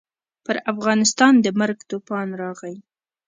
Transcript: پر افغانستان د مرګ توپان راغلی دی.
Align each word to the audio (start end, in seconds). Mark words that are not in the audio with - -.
پر 0.45 0.55
افغانستان 0.73 1.33
د 1.41 1.47
مرګ 1.59 1.79
توپان 1.89 2.27
راغلی 2.41 2.75
دی. 2.79 2.81